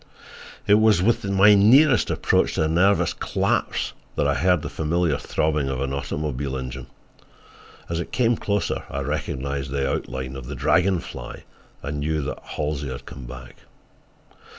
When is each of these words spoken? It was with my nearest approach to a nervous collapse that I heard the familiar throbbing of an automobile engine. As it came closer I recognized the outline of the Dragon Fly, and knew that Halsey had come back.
It 0.65 0.79
was 0.79 0.99
with 1.03 1.23
my 1.25 1.53
nearest 1.53 2.09
approach 2.09 2.55
to 2.55 2.63
a 2.63 2.67
nervous 2.67 3.13
collapse 3.13 3.93
that 4.15 4.27
I 4.27 4.33
heard 4.33 4.63
the 4.63 4.67
familiar 4.71 5.19
throbbing 5.19 5.69
of 5.69 5.79
an 5.79 5.93
automobile 5.93 6.57
engine. 6.57 6.87
As 7.87 7.99
it 7.99 8.11
came 8.11 8.35
closer 8.35 8.83
I 8.89 9.01
recognized 9.01 9.69
the 9.69 9.87
outline 9.87 10.35
of 10.35 10.47
the 10.47 10.55
Dragon 10.55 11.01
Fly, 11.01 11.43
and 11.83 11.99
knew 11.99 12.23
that 12.23 12.39
Halsey 12.41 12.89
had 12.89 13.05
come 13.05 13.25
back. 13.27 13.57